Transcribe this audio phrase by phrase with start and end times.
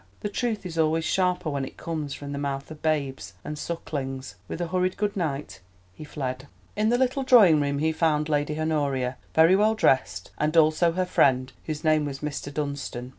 [0.21, 4.33] The truth is always sharper when it comes from the mouth of babes and sucklings.
[4.47, 5.59] With a hurried good night
[5.93, 6.47] he fled.
[6.75, 11.05] In the little drawing room he found Lady Honoria, very well dressed, and also her
[11.05, 12.51] friend, whose name was Mr.
[12.51, 13.09] Dunstan.